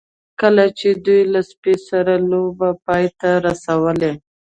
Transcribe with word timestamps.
کله 0.41 0.65
چې 0.79 0.89
دوی 1.05 1.21
له 1.33 1.41
سپي 1.51 1.75
سره 1.89 2.13
لوبې 2.29 2.71
پای 2.85 3.05
ته 3.19 3.29
ورسولې 3.37 4.11